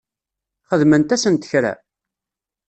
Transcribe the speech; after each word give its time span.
Xedment-asent 0.69 1.47
kra? 1.51 1.73